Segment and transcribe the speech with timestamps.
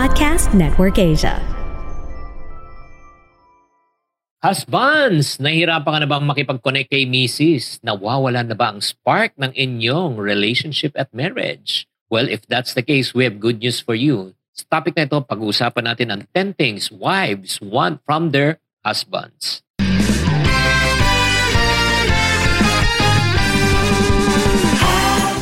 [0.00, 1.36] Podcast Network Asia.
[4.40, 7.84] Husbands, nahihirapan ka na bang makipag-connect kay Mrs.?
[7.84, 11.84] Nawawala na ba ang spark ng inyong relationship at marriage?
[12.08, 14.32] Well, if that's the case, we have good news for you.
[14.56, 19.60] Sa topic na ito, pag-uusapan natin ang 10 things wives want from their husbands.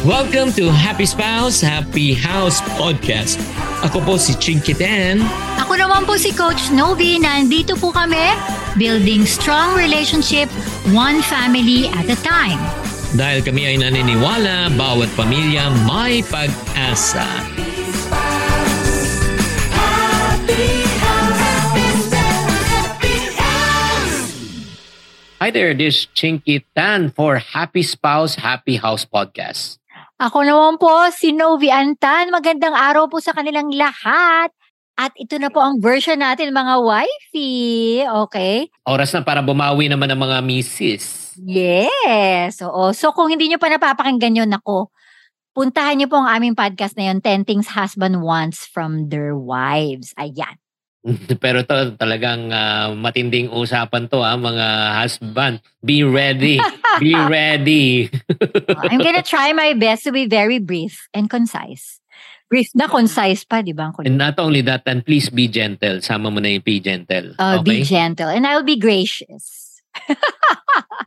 [0.03, 3.39] Welcome to Happy Spouse, Happy House Podcast.
[3.79, 5.23] Ako po si Chinky Dan.
[5.55, 7.23] Ako naman po si Coach Novi.
[7.23, 8.35] Nandito po kami,
[8.75, 10.51] building strong relationship,
[10.91, 12.59] one family at a time.
[13.15, 17.23] Dahil kami ay naniniwala, bawat pamilya may pag-asa.
[25.39, 29.78] Hi there, this is Chinky Tan for Happy Spouse, Happy House Podcast.
[30.19, 32.35] Ako naman po si Novi Antan.
[32.35, 34.51] Magandang araw po sa kanilang lahat.
[34.99, 38.03] At ito na po ang version natin mga wifey.
[38.03, 38.67] Okay?
[38.83, 41.39] Oras na para bumawi naman ang mga misis.
[41.39, 42.59] Yes.
[42.67, 42.91] Oo.
[42.91, 44.91] So kung hindi nyo pa napapakinggan yun, ako,
[45.55, 50.19] puntahan nyo po ang aming podcast na yun, 10 Things Husband Wants from Their Wives.
[50.19, 50.59] Ayan.
[51.43, 54.67] Pero to talagang ah, matinding usapan to ha, mga
[54.99, 55.61] husband.
[55.81, 56.61] Be ready.
[56.99, 58.11] Be ready.
[58.89, 62.01] I'm gonna try my best to be very brief and concise.
[62.49, 63.93] Brief na concise pa, di ba?
[64.09, 66.01] And not only that, and please be gentle.
[66.01, 67.37] Sama mo na yung be gentle.
[67.37, 67.93] Uh, Be Okay?
[68.01, 68.33] gentle.
[68.33, 69.85] And I'll be gracious.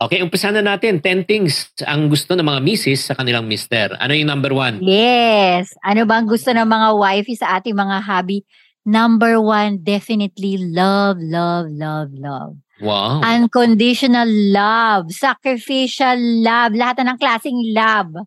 [0.02, 0.98] Okay, umpisa na natin.
[0.98, 3.94] 10 things ang gusto ng mga misis sa kanilang mister.
[4.02, 4.82] Ano yung number one?
[4.82, 5.78] Yes.
[5.86, 8.42] Ano ba ang gusto ng mga wifey sa ating mga hobby?
[8.82, 12.58] Number one, definitely love, love, love, love.
[12.82, 13.22] Wow.
[13.22, 15.14] Unconditional love.
[15.14, 16.74] Sacrificial love.
[16.74, 18.26] Lahat na ng klaseng love.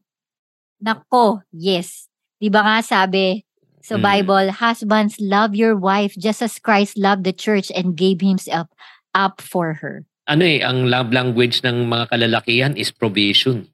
[0.79, 2.07] Nako, yes.
[2.39, 3.43] Di ba nga sabi
[3.83, 4.03] sa Mm.
[4.03, 8.71] Bible, husbands, love your wife just as Christ loved the church and gave himself
[9.13, 10.07] up for her.
[10.25, 13.69] ano eh, ang love language ng mga kalalakihan is provision.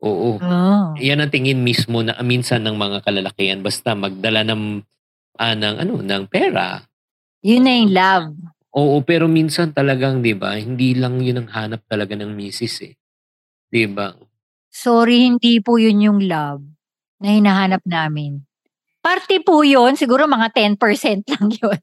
[0.00, 0.40] Oo.
[0.40, 0.96] Oh.
[0.96, 4.80] Yan ang tingin mismo na minsan ng mga kalalakihan basta magdala ng
[5.40, 6.84] ah, ng ano ng pera.
[7.40, 8.28] Yun na yung love.
[8.76, 12.94] Oo, pero minsan talagang 'di ba, hindi lang 'yun ang hanap talaga ng misis eh.
[13.72, 14.12] 'Di ba?
[14.70, 16.62] Sorry, hindi po yun yung love
[17.18, 18.46] na hinahanap namin.
[19.02, 21.80] Parte po yun, siguro mga 10% lang yun.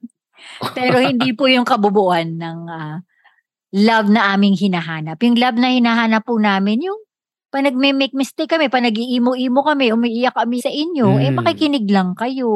[0.72, 2.96] Pero hindi po yung kabubuan ng ah,
[3.74, 5.20] love na aming hinahanap.
[5.20, 7.00] Yung love na hinahanap po namin, yung
[7.48, 11.36] pa nagme-make mistake kami, pa nag-iimo-imo kami, umiiyak kami sa inyo, eh Mm.
[11.36, 12.52] makikinig lang kayo.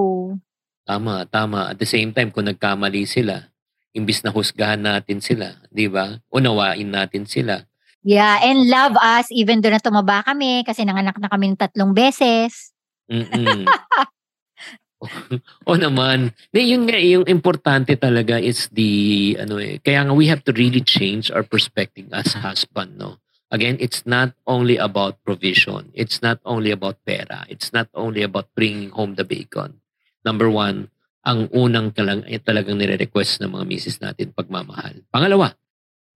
[0.83, 1.71] Tama, tama.
[1.71, 3.53] At the same time kung nagkamali sila,
[3.95, 6.19] imbis na husgahan natin sila, 'di ba?
[6.33, 7.63] Unawain natin sila.
[8.03, 11.95] Yeah, and love us even doon na tumaba kami kasi nanganak na kami ng tatlong
[11.95, 12.75] beses.
[13.07, 13.63] Mm.
[15.69, 16.35] o naman.
[16.51, 20.83] Yun nga, yung importante talaga is the, ano eh, kaya nga we have to really
[20.83, 23.23] change our perspective as husband, no?
[23.53, 25.93] Again, it's not only about provision.
[25.93, 27.45] It's not only about pera.
[27.53, 29.82] It's not only about bringing home the bacon.
[30.23, 30.91] Number one,
[31.23, 35.07] ang unang talang, eh, talagang nire-request ng mga misis natin, pagmamahal.
[35.11, 35.55] Pangalawa,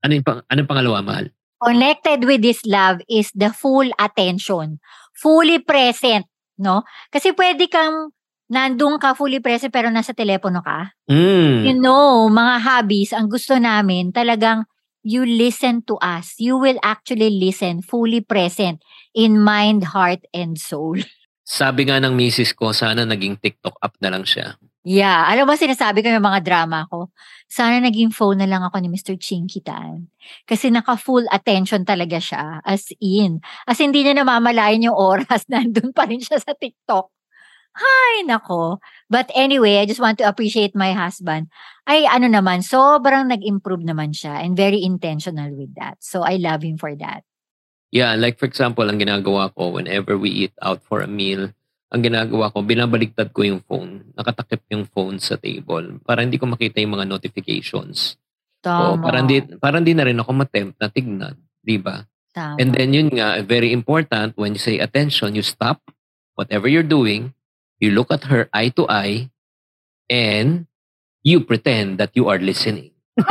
[0.03, 1.27] ano yung, pang, anong pangalawa, mahal?
[1.62, 4.78] connected with this love is the full attention.
[5.17, 6.28] Fully present,
[6.61, 6.84] no?
[7.09, 8.12] Kasi pwede kang
[8.53, 10.93] nandun ka fully present pero nasa telepono ka.
[11.09, 11.65] Mm.
[11.65, 14.69] You know, mga hobbies, ang gusto namin talagang
[15.00, 16.37] you listen to us.
[16.37, 18.84] You will actually listen fully present
[19.17, 21.00] in mind, heart, and soul.
[21.46, 24.58] Sabi nga ng misis ko, sana naging TikTok up na lang siya.
[24.82, 25.30] Yeah.
[25.30, 27.14] Alam mo, sinasabi ko yung mga drama ko.
[27.46, 29.14] Sana naging phone na lang ako ni Mr.
[29.14, 30.10] Chinkitan.
[30.42, 32.58] Kasi naka-full attention talaga siya.
[32.66, 33.38] As in.
[33.62, 35.46] As hindi niya namamalayan yung oras.
[35.50, 37.14] Nandun pa rin siya sa TikTok.
[37.76, 38.82] Hay, nako.
[39.06, 41.46] But anyway, I just want to appreciate my husband.
[41.86, 46.02] Ay, ano naman, sobrang nag-improve naman siya and very intentional with that.
[46.02, 47.22] So, I love him for that.
[47.94, 51.54] Yeah, like for example, ang ginagawa ko whenever we eat out for a meal,
[51.94, 54.11] ang ginagawa ko, binabaliktad ko yung phone.
[54.19, 58.19] Nakatakip yung phone sa table para hindi ko makita yung mga notifications.
[58.66, 58.99] Tama.
[58.99, 61.38] para hindi, para hindi na rin ako matempt na tignan.
[61.62, 62.02] Di ba?
[62.34, 62.58] Tama.
[62.58, 65.78] And then yun nga, very important, when you say attention, you stop
[66.34, 67.32] whatever you're doing,
[67.78, 69.31] you look at her eye to eye,
[70.11, 70.66] and
[71.22, 72.90] you pretend that you are listening.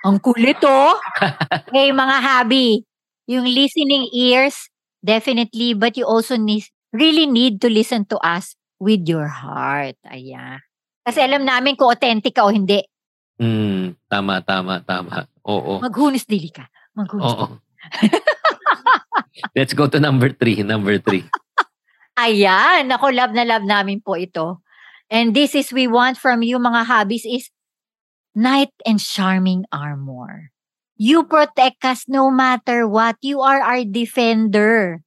[0.00, 0.96] Ang kulit oh.
[1.74, 2.88] hey, mga hobby.
[3.28, 4.72] Yung listening ears,
[5.04, 5.76] definitely.
[5.76, 10.00] But you also need, really need to listen to us with your heart.
[10.08, 10.64] Ayan.
[11.04, 12.80] Kasi alam namin kung authentic ka o hindi.
[13.40, 15.28] Mm, tama, tama, tama.
[15.44, 15.80] Oo.
[15.80, 16.68] Maghunos dili ka.
[16.96, 17.44] Maghunos Oo.
[19.56, 20.60] Let's go to number three.
[20.64, 21.24] Number three.
[22.20, 22.88] Ayan.
[22.92, 24.64] Ako, love na love namin po ito.
[25.10, 27.50] And this is we want from you mga hobbies is
[28.34, 30.50] knight and charming armor.
[31.00, 33.16] You protect us no matter what.
[33.24, 35.00] You are our defender.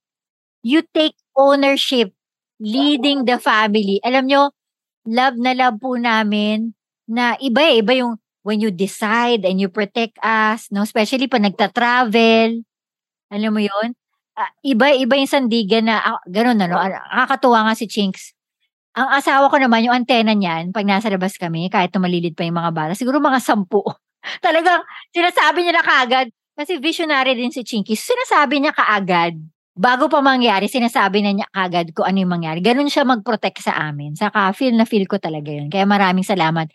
[0.65, 2.17] You take ownership,
[2.57, 4.01] leading the family.
[4.01, 4.41] Alam nyo,
[5.05, 6.73] love na love po namin
[7.05, 10.83] na iba eh, iba yung when you decide and you protect us, no?
[10.83, 12.65] Especially pag nagta-travel.
[13.31, 13.95] Alam mo yun?
[14.33, 16.75] Uh, iba, iba yung sandigan na, uh, ganun na, no?
[16.81, 18.33] Nakakatuwa nga si Chinks
[18.93, 22.57] ang asawa ko naman, yung antena niyan, pag nasa labas kami, kahit tumalilid pa yung
[22.57, 23.81] mga bala, siguro mga sampu.
[24.45, 29.33] Talagang sinasabi niya na kaagad, kasi visionary din si Chinky, sinasabi niya kaagad.
[29.73, 32.61] Bago pa mangyari, sinasabi na niya kaagad kung ano yung mangyari.
[32.61, 34.13] Ganun siya mag-protect sa amin.
[34.13, 35.73] Saka feel na feel ko talaga yun.
[35.73, 36.69] Kaya maraming salamat,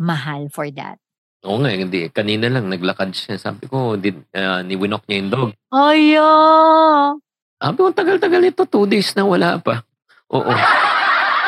[0.00, 0.96] mahal, for that.
[1.44, 2.08] Oo nga, hindi.
[2.08, 3.36] Kanina lang, naglakad siya.
[3.36, 5.50] Sabi ko, did, uh, niwinok niya yung dog.
[5.76, 6.28] Ayo!
[7.60, 8.64] Sabi ko, tagal-tagal ito.
[8.64, 9.84] Two days na wala pa.
[10.32, 10.48] Oo.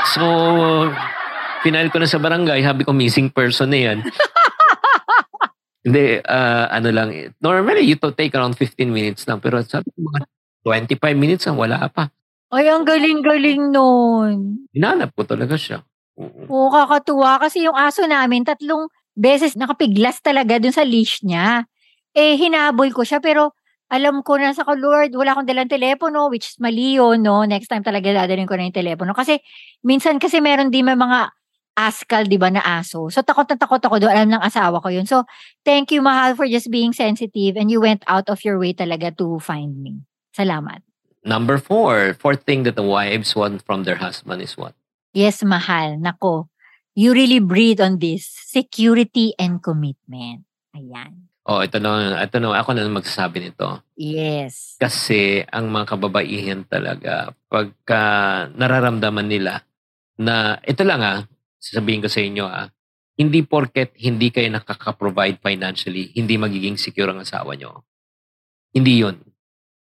[0.08, 0.24] So,
[1.60, 3.98] final ko na sa barangay, habi ko missing person na yan.
[5.84, 7.08] Hindi, uh, ano lang,
[7.40, 10.28] normally you to take around 15 minutes lang, pero sabi ko mga
[10.64, 12.12] 25 minutes ang wala pa.
[12.52, 14.66] Ay, ang galing-galing nun.
[14.74, 15.80] Hinanap ko talaga siya.
[16.20, 17.40] Oo, kakatuwa.
[17.40, 21.64] Kasi yung aso namin, tatlong beses nakapiglas talaga dun sa leash niya.
[22.12, 23.54] Eh, hinabol ko siya, pero
[23.90, 27.42] alam ko na sa ko, Lord, wala akong dalang telepono, which is mali yun, no?
[27.42, 29.12] Next time talaga dadalhin ko na yung telepono.
[29.12, 29.42] Kasi,
[29.82, 31.34] minsan kasi meron din may mga
[31.74, 33.10] askal, di ba, na aso.
[33.10, 34.14] So, takot na takot ako doon.
[34.14, 35.10] Alam ng asawa ko yun.
[35.10, 35.26] So,
[35.66, 39.10] thank you, Mahal, for just being sensitive and you went out of your way talaga
[39.18, 40.06] to find me.
[40.36, 40.86] Salamat.
[41.26, 44.72] Number four, fourth thing that the wives want from their husband is what?
[45.12, 45.98] Yes, Mahal.
[45.98, 46.48] Nako,
[46.94, 48.28] you really breathe on this.
[48.28, 50.46] Security and commitment.
[50.76, 51.29] Ayan.
[51.50, 53.82] Oh, ito na, ito na, ako na magsasabi nito.
[53.98, 54.78] Yes.
[54.78, 58.02] Kasi ang mga kababaihan talaga, pagka
[58.54, 59.66] nararamdaman nila
[60.14, 61.26] na, ito lang ah,
[61.58, 62.70] sasabihin ko sa inyo ah,
[63.18, 67.82] hindi porket hindi kayo nakaka-provide financially, hindi magiging secure ang asawa nyo.
[68.70, 69.18] Hindi yun.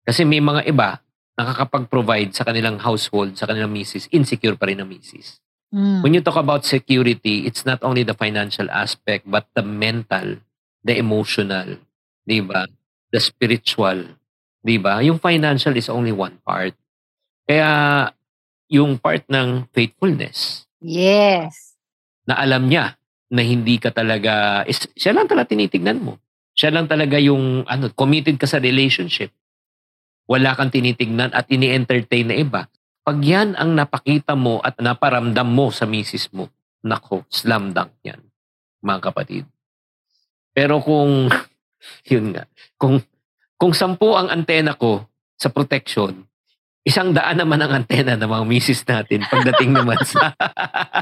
[0.02, 0.98] Kasi may mga iba,
[1.38, 5.38] nakakapag-provide sa kanilang household, sa kanilang misis, insecure pa rin ang misis.
[5.70, 6.02] Mm.
[6.02, 10.42] When you talk about security, it's not only the financial aspect, but the mental
[10.82, 11.78] the emotional,
[12.26, 12.66] 'di ba?
[13.10, 14.18] The spiritual,
[14.62, 15.02] 'di ba?
[15.02, 16.74] Yung financial is only one part.
[17.46, 18.10] Kaya
[18.72, 20.64] yung part ng faithfulness.
[20.80, 21.76] Yes.
[22.24, 22.96] Na alam niya
[23.32, 26.16] na hindi ka talaga is, siya lang talaga tinitignan mo.
[26.52, 29.32] Siya lang talaga yung ano, committed ka sa relationship.
[30.28, 32.68] Wala kang tinitignan at ini-entertain na iba.
[33.02, 36.48] Pag yan ang napakita mo at naparamdam mo sa misis mo,
[36.84, 38.20] nako, slam dunk yan,
[38.80, 39.44] mga kapatid.
[40.52, 41.28] Pero kung,
[42.12, 42.44] yun nga,
[42.76, 43.00] kung,
[43.56, 45.04] kung sampu ang antena ko
[45.36, 46.28] sa protection,
[46.84, 50.34] isang daan naman ang antena ng mga misis natin pagdating naman sa,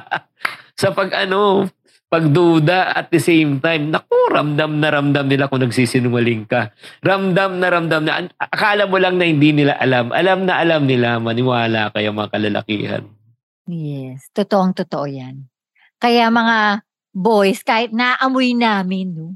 [0.80, 1.68] sa pag ano,
[2.10, 6.74] pagduda at the same time, naku, ramdam na ramdam nila kung nagsisinungaling ka.
[7.06, 10.10] Ramdam na ramdam na, akala mo lang na hindi nila alam.
[10.10, 13.02] Alam na alam nila, maniwala kayo mga kalalakihan.
[13.70, 15.46] Yes, totoong totoo yan.
[16.02, 16.82] Kaya mga
[17.14, 19.28] boys, kahit naamoy namin, no?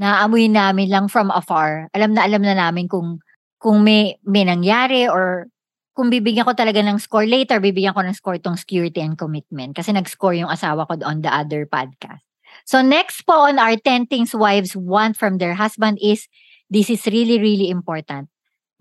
[0.00, 1.88] Naamoy namin lang from afar.
[1.94, 3.22] Alam na alam na namin kung
[3.62, 5.48] kung may, may nangyari or
[5.94, 9.72] kung bibigyan ko talaga ng score later, bibigyan ko ng score tong security and commitment.
[9.78, 12.20] Kasi nag-score yung asawa ko on the other podcast.
[12.66, 16.26] So next po on our 10 things wives want from their husband is,
[16.68, 18.28] this is really, really important.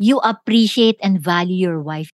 [0.01, 2.09] You appreciate and value your wife.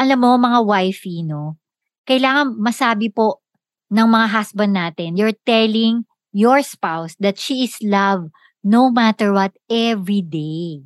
[0.00, 1.60] Alam mo, mga wifey, no?
[2.08, 3.44] Kailangan masabi po
[3.88, 9.56] ng mga husband natin, you're telling your spouse that she is loved no matter what
[9.68, 10.84] every day.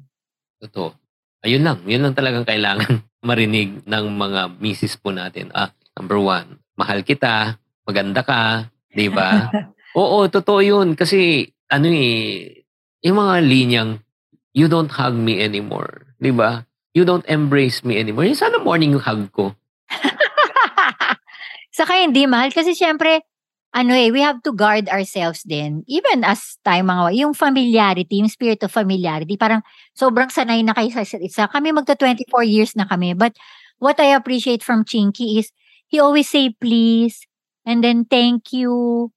[0.63, 0.95] Totoo.
[1.43, 1.79] Ayun lang.
[1.83, 5.51] Yun lang talagang kailangan marinig ng mga misis po natin.
[5.51, 9.51] Ah, number one, mahal kita, maganda ka, di ba?
[9.99, 10.95] Oo, totoo yun.
[10.95, 12.63] Kasi, ano eh,
[13.03, 13.91] yung mga linyang,
[14.55, 16.07] you don't hug me anymore.
[16.23, 16.63] Di ba?
[16.95, 18.29] You don't embrace me anymore.
[18.29, 19.53] Yung sana morning hug ko.
[21.73, 23.25] Saka hindi mahal kasi syempre,
[23.73, 25.81] ano eh, we have to guard ourselves din.
[25.89, 29.65] Even as tayo mga, yung familiarity, yung spirit of familiarity, parang
[29.97, 31.49] sobrang sanay na kayo sa isa't isa.
[31.49, 33.17] Kami magta 24 years na kami.
[33.17, 33.33] But
[33.81, 35.49] what I appreciate from Chinky is,
[35.89, 37.25] he always say please,
[37.65, 39.09] and then thank you.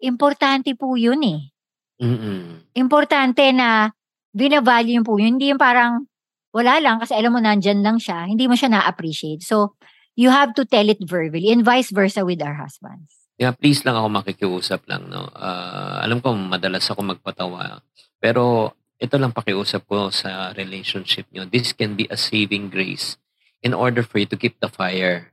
[0.00, 1.52] Importante po yun eh.
[2.00, 2.72] Mm-mm.
[2.72, 3.92] Importante na
[4.32, 5.36] binavalue po yun.
[5.36, 6.08] Hindi yung parang,
[6.56, 8.24] wala lang kasi alam mo nandyan lang siya.
[8.24, 9.44] Hindi mo siya na-appreciate.
[9.44, 9.76] So,
[10.18, 13.14] you have to tell it verbally and vice versa with our husbands.
[13.38, 15.30] Yeah, please lang ako makikiusap lang, no?
[15.30, 17.86] Uh, alam ko, madalas ako magpatawa.
[18.18, 21.46] Pero ito lang pakiusap ko sa relationship nyo.
[21.46, 23.14] This can be a saving grace
[23.62, 25.30] in order for you to keep the fire,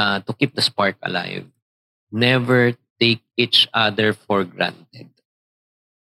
[0.00, 1.44] uh, to keep the spark alive.
[2.12, 5.08] never take each other for granted.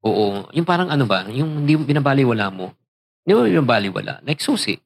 [0.02, 0.50] Oo.
[0.50, 2.74] Yung parang ano ba, yung hindi binabaliwala mo.
[3.22, 4.20] Hindi mo binabaliwala.
[4.26, 4.76] Like susi.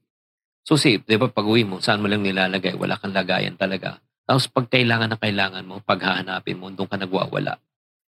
[0.64, 2.72] Susi, di ba pag uwi mo, saan mo lang nilalagay?
[2.80, 4.00] Wala kang lagayan talaga.
[4.24, 7.60] Tapos pag kailangan na kailangan mo, pag hahanapin mo, doon ka nagwawala.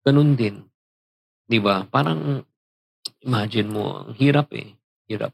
[0.04, 0.60] Ganun din.
[1.48, 1.88] Di ba?
[1.88, 2.44] Parang,
[3.24, 4.76] imagine mo, ang hirap eh.
[5.08, 5.32] Hirap.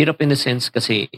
[0.00, 1.12] Hirap in the sense kasi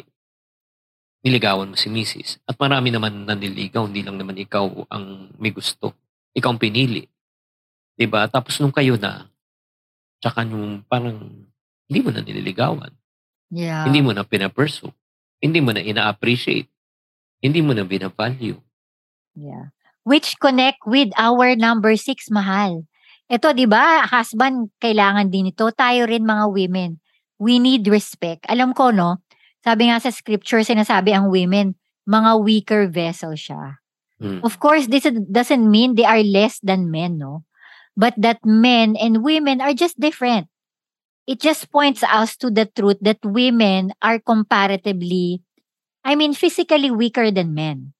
[1.23, 2.43] niligawan mo si Mrs.
[2.43, 5.95] At marami naman naniligaw, hindi lang naman ikaw ang may gusto.
[6.35, 7.07] Ikaw ang pinili.
[7.95, 8.27] Diba?
[8.27, 9.31] Tapos nung kayo na,
[10.19, 11.47] tsaka nung parang
[11.87, 12.91] hindi mo na nililigawan.
[13.51, 13.87] Yeah.
[13.87, 14.91] Hindi mo na pinapursue.
[15.39, 16.67] Hindi mo na ina-appreciate.
[17.43, 18.59] Hindi mo na binavalue.
[19.37, 19.71] Yeah.
[20.07, 22.87] Which connect with our number six, mahal.
[23.27, 25.67] Ito, di ba, husband, kailangan din ito.
[25.75, 26.91] Tayo rin mga women.
[27.37, 28.47] We need respect.
[28.47, 29.21] Alam ko, no?
[29.67, 31.75] Sabi nga sa scripture, sinasabi ang women,
[32.07, 33.83] mga weaker vessel siya.
[34.23, 34.41] Hmm.
[34.41, 37.45] Of course, this doesn't mean they are less than men, no?
[37.99, 40.49] But that men and women are just different.
[41.27, 45.43] It just points us to the truth that women are comparatively,
[46.07, 47.93] I mean, physically weaker than men.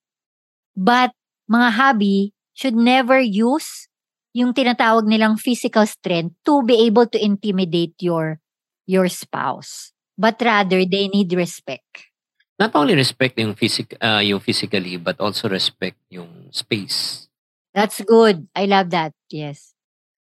[0.79, 1.11] But
[1.51, 3.91] mga hobby should never use
[4.31, 8.39] yung tinatawag nilang physical strength to be able to intimidate your
[8.87, 9.97] your spouse.
[10.15, 12.09] But rather, they need respect.
[12.57, 17.29] Not only respect yung, physic, uh, yung physically, but also respect yung space.
[17.77, 18.49] That's good.
[18.57, 19.13] I love that.
[19.29, 19.77] Yes.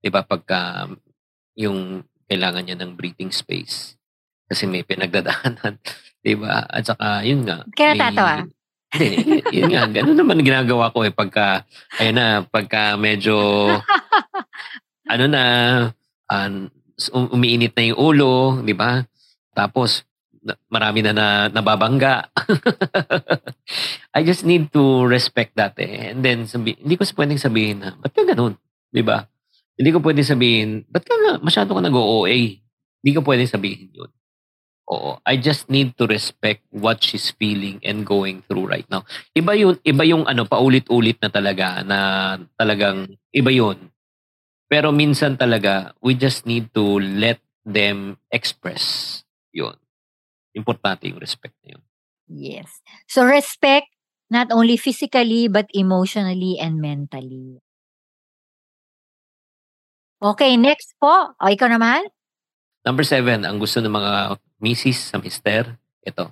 [0.06, 0.86] Diba pagka
[1.58, 3.98] yung kailangan niya ng breathing space.
[4.46, 5.82] Kasi may pinagdadaanan.
[6.26, 6.70] Diba?
[6.70, 7.66] At saka, yun nga.
[7.74, 8.36] Kaya may- tatawa.
[8.90, 9.84] Hindi, yun, yun nga.
[9.90, 11.14] Ganun naman ginagawa ko eh.
[11.14, 11.66] Pagka,
[11.98, 13.38] ayun na, pagka medyo,
[15.14, 15.44] ano na,
[16.30, 16.70] um,
[17.14, 19.06] um- umiinit na yung ulo, di ba?
[19.54, 20.06] Tapos,
[20.42, 22.34] na- marami na, na nababangga.
[24.18, 26.10] I just need to respect that eh.
[26.10, 28.58] And then, sabi, hindi ko pwedeng sabihin na, ba't ka ganun?
[28.90, 29.22] Di ba?
[29.80, 32.60] Hindi ko pwedeng sabihin, ba't ka nga, masyado ka nag-OA?
[33.00, 34.12] Hindi ko pwedeng sabihin yun.
[34.92, 35.22] Oo.
[35.24, 39.08] I just need to respect what she's feeling and going through right now.
[39.32, 42.00] Iba yun, iba yung ano, paulit-ulit na talaga, na
[42.60, 43.94] talagang, iba yun.
[44.68, 49.22] Pero minsan talaga, we just need to let them express
[49.56, 49.78] yun.
[50.58, 51.84] Importante yung respect na yun.
[52.30, 52.82] Yes.
[53.10, 53.90] So respect
[54.30, 57.62] not only physically but emotionally and mentally.
[60.20, 61.32] Okay, next po.
[61.32, 62.04] O, ikaw naman?
[62.84, 66.28] Number seven, ang gusto ng mga misis sa mister, ito,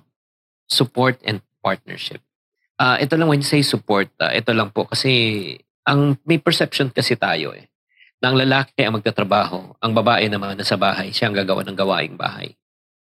[0.68, 2.20] support and partnership.
[2.76, 5.56] Ah, ito lang when you say support, ah, ito lang po kasi
[5.88, 7.64] ang may perception kasi tayo eh.
[8.20, 12.16] Na ang lalaki ang magtatrabaho, ang babae naman nasa bahay, siya ang gagawa ng gawaing
[12.20, 12.52] bahay.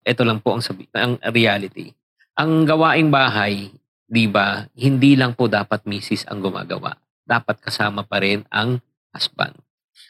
[0.03, 1.95] Ito lang po ang sabi, ang reality.
[2.35, 3.71] Ang gawaing bahay,
[4.11, 6.99] 'di ba, hindi lang po dapat misis ang gumagawa.
[7.23, 8.83] Dapat kasama pa rin ang
[9.15, 9.55] husband.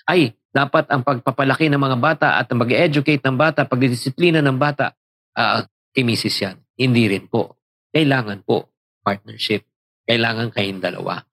[0.09, 4.93] Ay, dapat ang pagpapalaki ng mga bata at ang mag-educate ng bata, pagdidisiplina ng bata,
[5.33, 5.65] ah,
[5.97, 6.61] kay misis yan.
[6.77, 7.57] Hindi rin po.
[7.93, 9.65] Kailangan po partnership.
[10.05, 11.25] Kailangan kayong dalawa.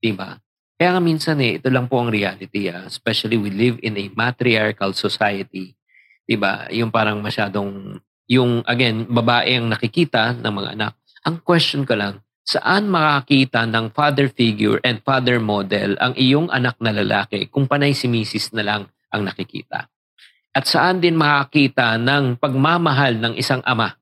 [0.00, 0.40] Diba?
[0.74, 2.72] Kaya nga minsan eh, ito lang po ang reality.
[2.72, 2.88] Ah.
[2.88, 5.76] Especially we live in a matriarchal society.
[6.24, 6.68] Diba?
[6.72, 10.92] Yung parang masyadong, yung again, babae ang nakikita ng mga anak.
[11.24, 16.76] Ang question ko lang, saan makakita ng father figure and father model ang iyong anak
[16.76, 19.88] na lalaki kung panay si misis na lang ang nakikita?
[20.54, 23.96] At saan din makakita ng pagmamahal ng isang ama?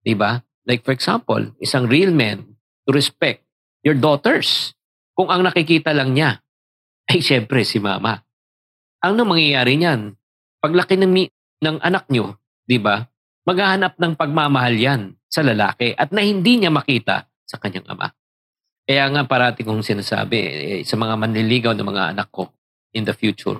[0.00, 0.40] 'Di ba?
[0.64, 2.56] Like for example, isang real man
[2.86, 3.42] to respect
[3.82, 4.72] your daughters.
[5.12, 6.40] Kung ang nakikita lang niya
[7.10, 8.22] ay syempre si mama.
[9.02, 10.14] Nang mangyayari niyan,
[10.62, 13.02] paglaki ng, mi- ng anak niyo, 'di ba?
[13.44, 18.14] Maghahanap ng pagmamahal 'yan sa lalaki at na hindi niya makita sa kanyang ama.
[18.86, 22.54] Kaya nga parati kong sinasabi eh, sa mga manliligaw ng mga anak ko
[22.94, 23.58] in the future,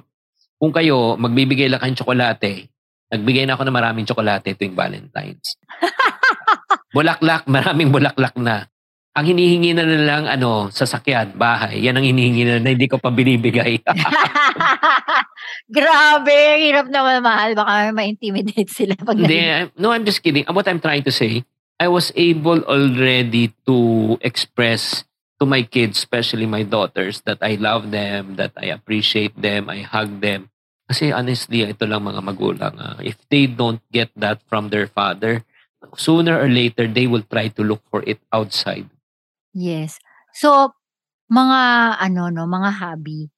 [0.58, 2.70] kung kayo magbibigay lang kayong tsokolate,
[3.10, 5.58] nagbigay na ako ng maraming tsokolate tuwing Valentine's.
[6.94, 8.70] bulaklak, maraming bulaklak na.
[9.10, 13.10] Ang hinihingi na lang ano, sasakyan, bahay, yan ang hinihingi na, na hindi ko pa
[13.10, 13.82] binibigay.
[15.78, 17.58] Grabe, hirap naman mahal.
[17.58, 20.46] Baka ma-intimidate sila pag Hindi, no, I'm just kidding.
[20.46, 21.42] What I'm trying to say,
[21.80, 25.08] I was able already to express
[25.40, 29.80] to my kids, especially my daughters, that I love them, that I appreciate them, I
[29.80, 30.52] hug them.
[30.84, 32.76] Kasi honestly, ito lang mga magulang.
[32.76, 33.00] ah.
[33.00, 35.40] If they don't get that from their father,
[35.96, 38.84] sooner or later, they will try to look for it outside.
[39.56, 39.96] Yes.
[40.36, 40.76] So,
[41.32, 41.60] mga
[41.96, 43.32] ano no, mga hobby.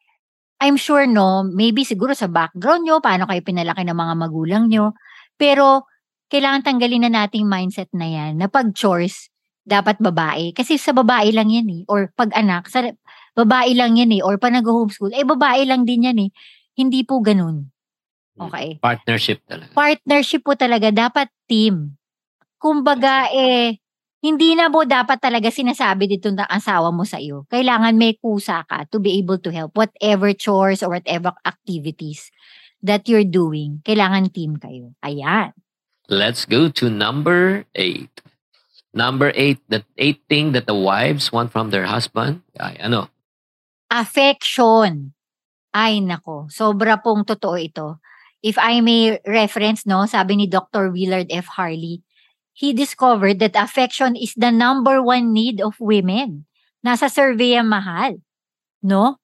[0.59, 4.99] I'm sure no, maybe siguro sa background nyo, paano kayo pinalaki ng mga magulang nyo.
[5.39, 5.87] Pero,
[6.33, 9.29] kailangan tanggalin na nating mindset na yan, na pag chores,
[9.69, 10.57] dapat babae.
[10.57, 11.83] Kasi sa babae lang yan eh.
[11.87, 12.89] Or pag anak, sa
[13.37, 16.31] babae lang yan eh, or pa nag-homeschool, eh babae lang din yan eh.
[16.73, 17.69] Hindi po ganun.
[18.41, 18.49] Mm.
[18.49, 18.69] Okay.
[18.81, 19.71] Partnership talaga.
[19.77, 22.01] Partnership po talaga, dapat team.
[22.57, 23.77] Kumbaga eh,
[24.23, 27.45] hindi na mo dapat talaga sinasabi dito ng asawa mo sa iyo.
[27.51, 32.31] Kailangan may kusa ka to be able to help whatever chores or whatever activities
[32.83, 33.83] that you're doing.
[33.83, 34.95] Kailangan team kayo.
[35.03, 35.51] Ayan.
[36.13, 38.13] Let's go to number eight.
[38.93, 42.45] Number eight, the eight thing that the wives want from their husband.
[42.61, 43.09] Ay, ano?
[43.89, 45.17] Affection.
[45.73, 47.97] Ay nako, sobra pong totoo ito.
[48.45, 50.93] If I may reference, no, sabi ni Dr.
[50.93, 51.49] Willard F.
[51.57, 52.05] Harley,
[52.53, 56.45] he discovered that affection is the number one need of women.
[56.85, 58.21] Nasa survey ang mahal.
[58.85, 59.17] No?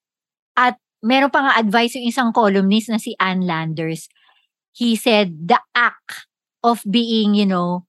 [0.57, 4.09] At meron pa nga advice yung isang columnist na si Ann Landers.
[4.73, 6.28] He said, the act
[6.69, 7.89] of being, you know,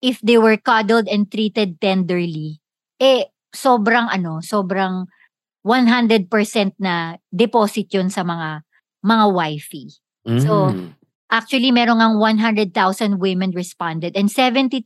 [0.00, 2.62] if they were cuddled and treated tenderly,
[2.96, 5.10] eh, sobrang ano, sobrang
[5.66, 6.30] 100%
[6.80, 8.64] na deposit yun sa mga
[9.02, 9.86] mga wifey.
[10.40, 10.94] So, Mm.
[11.30, 14.82] Actually, meron ngang 100,000 women responded and 72%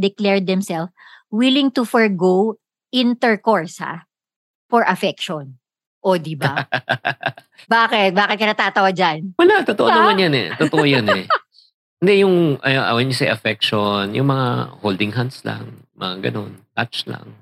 [0.00, 0.88] declared themselves
[1.28, 2.56] willing to forgo
[2.88, 4.08] intercourse ha,
[4.72, 5.60] for affection.
[6.00, 6.64] O, di ba?
[7.68, 8.16] Bakit?
[8.16, 9.36] Bakit ka natatawa dyan?
[9.36, 10.08] Wala, totoo Ha?
[10.08, 10.48] naman yan eh.
[10.56, 11.28] Totoo yan eh.
[12.04, 17.08] Hindi, yung, uh, when you say affection, yung mga holding hands lang, mga ganun, touch
[17.08, 17.32] lang,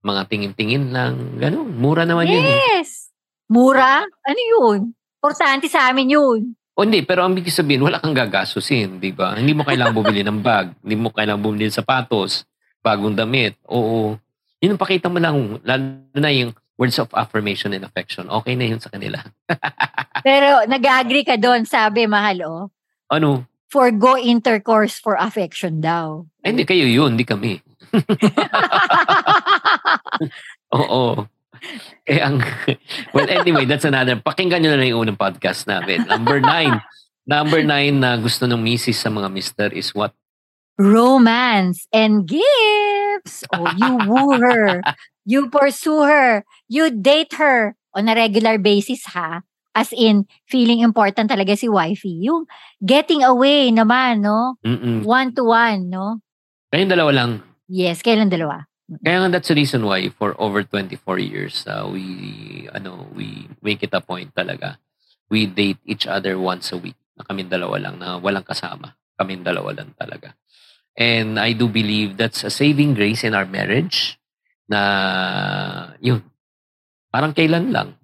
[0.00, 1.68] mga tingin-tingin lang, ganun.
[1.76, 2.80] Mura naman yun eh.
[2.80, 3.12] Yes!
[3.44, 4.00] Mura?
[4.24, 4.96] Ano yun?
[5.20, 6.56] Importante sa amin yun.
[6.72, 9.36] O hindi, pero ang ibig sabihin, wala kang gagastusin, di ba?
[9.36, 12.48] Hindi mo kailangan bumili ng bag, hindi mo kailangan bumili ng sapatos,
[12.80, 13.60] bagong damit.
[13.68, 14.16] Oo.
[14.64, 15.84] Yun ang pakita mo lang, lalo
[16.16, 18.32] na yung words of affirmation and affection.
[18.32, 19.20] Okay na yun sa kanila.
[20.24, 22.64] Pero nag-agree ka doon, sabi, mahal, oh.
[23.12, 23.44] Ano?
[23.74, 26.22] Forgo intercourse for affection daw.
[26.46, 27.58] Eh, hindi kayo yun, hindi kami.
[30.78, 31.26] Oo.
[32.06, 32.38] Eh, ang,
[33.10, 34.14] well, anyway, that's another.
[34.14, 36.06] Pakinggan nyo na lang yung unang podcast namin.
[36.06, 36.78] Number nine.
[37.26, 40.14] Number nine na gusto ng misis sa mga mister is what?
[40.78, 43.44] romance and gifts.
[43.52, 44.82] Oh, you woo her.
[45.24, 46.44] You pursue her.
[46.68, 49.40] You date her on a regular basis, ha?
[49.74, 52.30] As in, feeling important talaga si wifey.
[52.30, 52.46] Yung
[52.78, 54.54] getting away naman, no?
[54.62, 55.02] Mm-mm.
[55.02, 56.22] One-to-one, no?
[56.70, 57.30] Kayong dalawa lang.
[57.66, 58.70] Yes, kailan dalawa?
[59.02, 63.82] Kaya nga that's the reason why for over 24 years, uh, we, ano, we make
[63.82, 64.78] it a point talaga.
[65.26, 66.96] We date each other once a week.
[67.18, 68.94] Na kaming dalawa lang, na walang kasama.
[69.18, 70.38] Kaming dalawa lang talaga.
[70.94, 74.18] And I do believe that's a saving grace in our marriage
[74.70, 76.22] na yun,
[77.10, 77.98] parang kailan lang.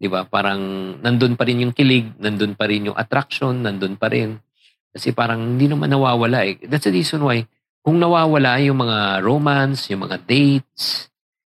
[0.00, 0.24] 'Di ba?
[0.24, 4.40] Parang nandun pa rin yung kilig, nandun pa rin yung attraction, nandun pa rin.
[4.90, 6.56] Kasi parang hindi naman nawawala eh.
[6.64, 7.44] That's the reason why
[7.84, 11.12] kung nawawala yung mga romance, yung mga dates,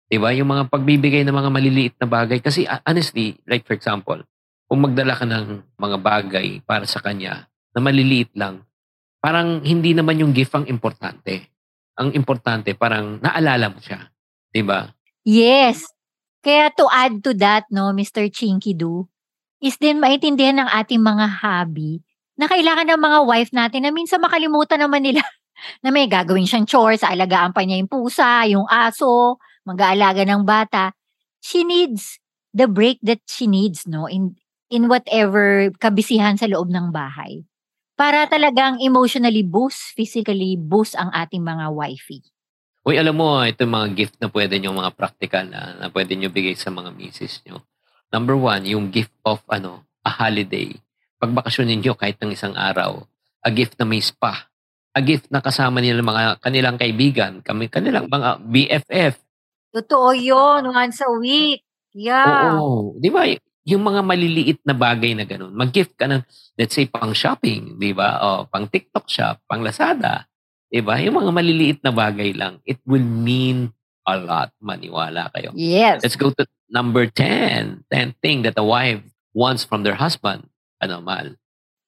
[0.09, 0.29] 'di ba?
[0.33, 4.21] Yung mga pagbibigay ng mga maliliit na bagay kasi uh, honestly, like for example,
[4.69, 8.61] kung magdala ka ng mga bagay para sa kanya na maliliit lang,
[9.21, 11.49] parang hindi naman yung gift ang importante.
[11.97, 14.09] Ang importante parang naalala mo siya,
[14.53, 14.89] 'di ba?
[15.25, 15.94] Yes.
[16.45, 18.29] Kaya to add to that, no, Mr.
[18.29, 19.09] Chinky Do,
[19.57, 22.05] is din maintindihan ng ating mga hobby
[22.37, 25.25] na kailangan ng mga wife natin na minsan makalimutan naman nila
[25.83, 30.93] na may gagawin siyang chores, alagaan pa niya yung pusa, yung aso, mag-aalaga ng bata.
[31.41, 32.21] She needs
[32.53, 34.37] the break that she needs, no, in
[34.69, 37.41] in whatever kabisihan sa loob ng bahay.
[37.97, 42.21] Para talagang emotionally boost, physically boost ang ating mga wifey.
[42.85, 46.13] Uy, alam mo, ito yung mga gift na pwede nyo, mga practical na, na pwede
[46.13, 47.65] nyo bigay sa mga misis nyo.
[48.13, 50.69] Number one, yung gift of ano, a holiday.
[51.17, 53.01] Pagbakasyon ninyo kahit ng isang araw.
[53.41, 54.37] A gift na may spa.
[54.93, 59.17] A gift na kasama nila mga kanilang kaibigan, kami, kanilang mga BFF.
[59.73, 61.65] Totoo yun, once a week.
[61.89, 62.53] Yeah.
[62.61, 63.01] Oo.
[63.01, 63.25] Di ba?
[63.65, 65.57] Yung mga maliliit na bagay na ganun.
[65.57, 66.21] Mag-gift ka ng,
[66.53, 68.21] let's say, pang shopping, di ba?
[68.21, 70.29] O, pang TikTok shop, pang Lazada.
[70.75, 70.99] Di ba?
[70.99, 73.71] Yung mga maliliit na bagay lang, it will mean
[74.03, 74.51] a lot.
[74.59, 75.55] Maniwala kayo.
[75.55, 76.03] Yes.
[76.03, 77.87] Let's go to number 10.
[77.87, 78.99] 10 thing that a wife
[79.31, 80.51] wants from their husband.
[80.83, 81.39] Ano, Mal?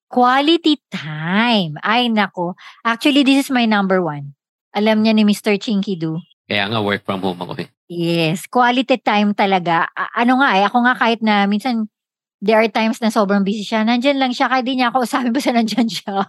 [0.08, 1.76] Quality time.
[1.84, 2.56] Ay, nako.
[2.88, 4.32] Actually, this is my number one.
[4.71, 5.60] Alam niya ni Mr.
[5.60, 6.23] Chinky Do.
[6.47, 7.69] Kaya nga work from home ako eh.
[7.91, 9.91] Yes, quality time talaga.
[9.91, 11.91] A- ano nga eh, ako nga kahit na minsan
[12.39, 15.28] there are times na sobrang busy siya, nandyan lang siya, kahit di niya ako sabi
[15.36, 16.23] basta nandyan siya.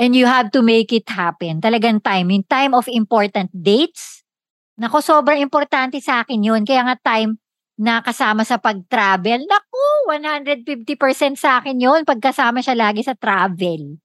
[0.00, 1.60] And you have to make it happen.
[1.60, 2.32] Talagang time.
[2.32, 4.24] Yung time of important dates.
[4.80, 6.64] Nako, sobrang importante sa akin yun.
[6.64, 7.36] Kaya nga time
[7.76, 9.44] na kasama sa pag-travel.
[9.44, 12.08] Naku, 150% sa akin yun.
[12.08, 14.00] Pagkasama siya lagi sa travel.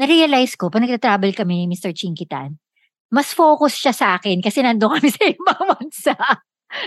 [0.00, 1.92] Na-realize ko, pag nagtra-travel kami ni Mr.
[1.92, 2.56] Chinkitan,
[3.12, 6.16] mas focus siya sa akin kasi nandun kami sa ibang bansa.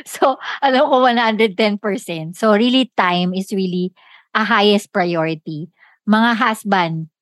[0.06, 2.34] so, alam ko 110%.
[2.34, 3.94] So, really, time is really
[4.34, 5.70] a highest priority.
[6.10, 7.14] Mga husband,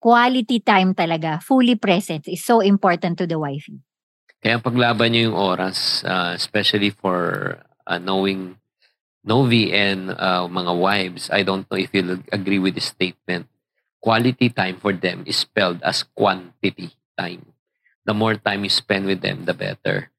[0.00, 3.80] quality time talaga, fully present is so important to the wifey.
[4.42, 8.54] Kaya paglaban niyo yung oras, uh, especially for uh, knowing
[9.26, 13.50] Novi and uh, mga wives, I don't know if you'll agree with this statement.
[13.98, 17.42] Quality time for them is spelled as quantity time.
[18.06, 20.14] The more time you spend with them, the better.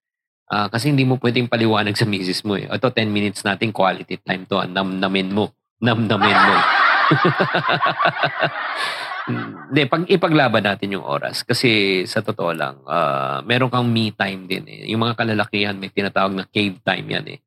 [0.52, 2.68] Uh, kasi hindi mo pwedeng paliwanag sa misis mo eh.
[2.68, 4.60] Ito, 10 minutes natin quality time to.
[4.68, 5.56] Namnamin mo.
[5.80, 6.56] Namnamin mo.
[9.28, 11.44] Hindi, pag ipaglaban natin yung oras.
[11.44, 14.82] Kasi sa totoo lang, uh, meron kang me time din eh.
[14.88, 17.40] Yung mga kalalakihan, may tinatawag na cave time yan eh.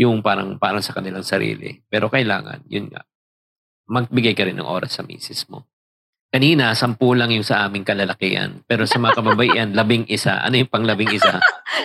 [0.00, 1.76] Yung parang, parang sa kanilang sarili.
[1.92, 3.04] Pero kailangan, yun nga,
[3.88, 5.68] magbigay ka rin ng oras sa misis mo.
[6.32, 8.64] Kanina, sampu lang yung sa aming kalalakihan.
[8.64, 10.40] Pero sa mga kababaihan, labing isa.
[10.40, 11.38] Ano yung pang labing isa?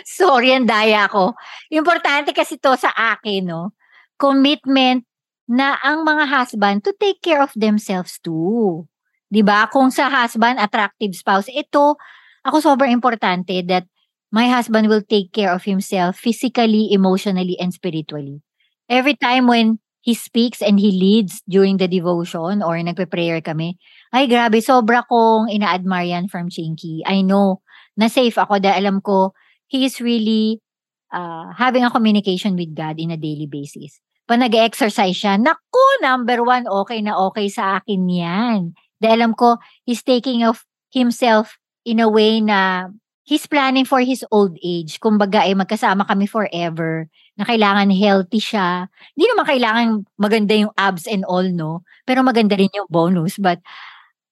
[0.07, 1.35] Sorry, ang daya ko.
[1.69, 3.75] Importante kasi to sa akin, no?
[4.15, 5.03] Commitment
[5.51, 8.87] na ang mga husband to take care of themselves too.
[9.27, 9.67] 'Di ba?
[9.67, 11.99] Kung sa husband, attractive spouse, ito,
[12.47, 13.83] ako sobrang importante that
[14.31, 18.39] my husband will take care of himself physically, emotionally, and spiritually.
[18.87, 23.75] Every time when he speaks and he leads during the devotion or nagpe-prayer kami,
[24.15, 27.03] ay grabe, sobra kong ina-admire yan from Chinky.
[27.03, 27.59] I know
[27.99, 29.35] na safe ako dahil alam ko
[29.67, 30.63] he is really
[31.11, 33.99] uh, having a communication with God in a daily basis.
[34.31, 38.71] Pag nag-exercise siya, naku, number one, okay na okay sa akin yan.
[39.03, 42.87] Dahil alam ko, he's taking of himself in a way na
[43.27, 45.03] he's planning for his old age.
[45.03, 47.11] Kumbaga, eh, magkasama kami forever.
[47.35, 48.87] Na kailangan healthy siya.
[49.19, 51.83] Hindi naman kailangan maganda yung abs and all, no?
[52.07, 53.35] Pero maganda rin yung bonus.
[53.35, 53.59] But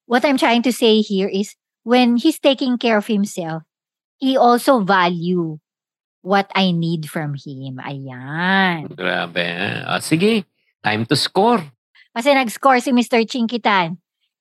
[0.07, 3.67] what I'm trying to say here is, when he's taking care of himself,
[4.15, 5.59] he also value
[6.21, 7.79] what I need from him.
[7.79, 8.91] Ayan.
[8.95, 9.47] Grabe.
[9.85, 10.43] Ah, sige,
[10.83, 11.63] time to score.
[12.15, 13.23] Kasi nag-score si Mr.
[13.23, 13.97] Chinkitan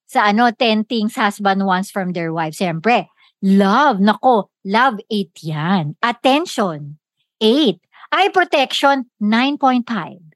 [0.08, 2.56] sa ano, 10 things husband wants from their wife.
[2.56, 3.06] Siyempre,
[3.44, 4.00] love.
[4.00, 5.84] Nako, love 8 yan.
[6.00, 6.96] Attention,
[7.40, 7.78] 8.
[8.08, 9.84] Eye protection, 9.5.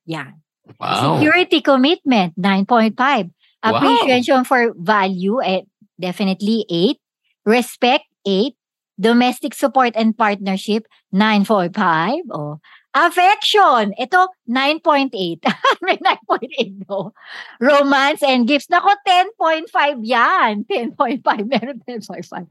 [0.06, 0.44] Yan.
[0.76, 1.18] Wow.
[1.18, 3.32] Security commitment, 9.5.
[3.62, 4.48] Appreciation wow.
[4.48, 5.64] for value, eh,
[5.98, 7.00] definitely 8.
[7.46, 8.54] Respect, 8.
[9.02, 11.74] Domestic support and partnership, 9.5.
[12.30, 12.62] Oh.
[12.94, 13.96] Affection.
[13.98, 15.10] Ito, 9.8.
[15.82, 17.10] May 9.8 no.
[17.58, 18.70] Romance and gifts.
[18.70, 20.62] Nako, 10.5 yan.
[20.70, 21.24] 10.5.
[21.50, 22.46] Meron 10.5.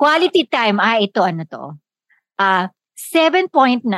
[0.00, 0.80] Quality time.
[0.80, 1.76] Ah, ito ano to?
[2.40, 3.80] Ah, uh, 7.9.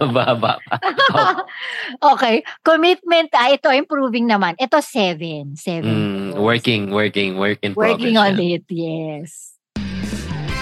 [0.00, 0.76] Mababa pa.
[2.16, 2.40] okay.
[2.64, 4.56] Commitment, ah, ito improving naman.
[4.56, 5.52] Ito 7.
[5.54, 5.84] 7.
[5.84, 8.00] Mm, working, working, work in working progress.
[8.00, 8.56] Working on yeah.
[8.56, 9.56] it, yes.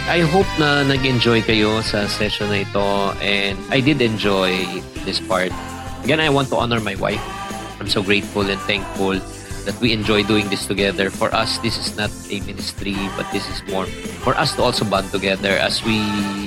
[0.04, 4.52] I hope na nag-enjoy kayo sa session na ito and I did enjoy
[5.08, 5.48] this part.
[6.04, 7.24] Again, I want to honor my wife.
[7.80, 9.16] I'm so grateful and thankful
[9.64, 11.10] that we enjoy doing this together.
[11.10, 13.86] For us, this is not a ministry, but this is more
[14.24, 15.96] for us to also bond together as we,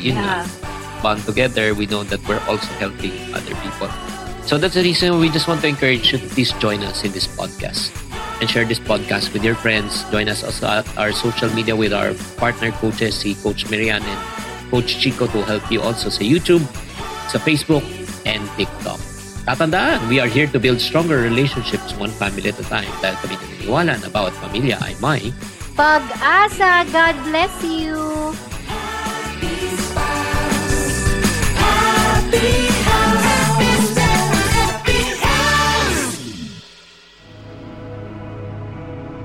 [0.02, 0.46] you yeah.
[0.46, 1.74] know, bond together.
[1.74, 3.90] We know that we're also helping other people.
[4.48, 7.12] So that's the reason we just want to encourage you to please join us in
[7.12, 7.92] this podcast
[8.40, 10.08] and share this podcast with your friends.
[10.10, 14.20] Join us also at our social media with our partner coaches, si Coach Miriam and
[14.72, 16.64] Coach Chico to help you also sa YouTube,
[17.28, 17.84] sa Facebook,
[18.24, 19.07] and TikTok.
[19.48, 23.40] Tatandaan, we are here to build stronger relationships one family at a time dahil kami
[23.40, 25.32] naniniwala na bawat pamilya ay may
[25.80, 26.84] pag-asa.
[26.92, 27.96] God bless you!
[28.68, 29.88] Happy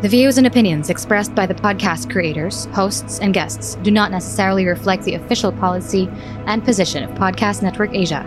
[0.03, 4.67] The views and opinions expressed by the podcast creators, hosts, and guests do not necessarily
[4.67, 6.11] reflect the official policy
[6.47, 8.27] and position of Podcast Network Asia,